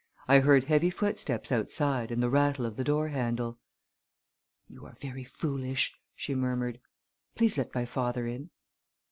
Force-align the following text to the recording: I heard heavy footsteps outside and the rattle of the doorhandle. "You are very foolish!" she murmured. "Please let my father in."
I 0.27 0.39
heard 0.39 0.63
heavy 0.63 0.89
footsteps 0.89 1.51
outside 1.51 2.09
and 2.09 2.23
the 2.23 2.29
rattle 2.31 2.65
of 2.65 2.75
the 2.75 2.83
doorhandle. 2.83 3.59
"You 4.67 4.87
are 4.87 4.95
very 4.99 5.23
foolish!" 5.25 5.95
she 6.15 6.33
murmured. 6.33 6.79
"Please 7.35 7.55
let 7.55 7.75
my 7.75 7.85
father 7.85 8.25
in." 8.25 8.49